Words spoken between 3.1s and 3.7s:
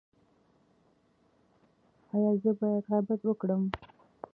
وکړم؟